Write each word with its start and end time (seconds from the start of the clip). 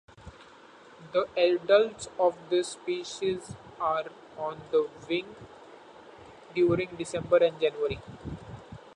The 1.11 1.27
adults 1.37 2.07
of 2.17 2.35
this 2.49 2.69
species 2.69 3.55
are 3.79 4.05
on 4.35 4.59
the 4.71 4.89
wing 5.07 5.35
during 6.55 6.89
December 6.97 7.37
and 7.37 7.59
January. 7.61 7.99